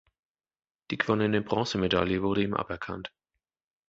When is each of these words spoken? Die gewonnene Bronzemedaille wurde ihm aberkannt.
Die 0.89 0.97
gewonnene 0.97 1.43
Bronzemedaille 1.43 2.23
wurde 2.23 2.41
ihm 2.41 2.55
aberkannt. 2.55 3.13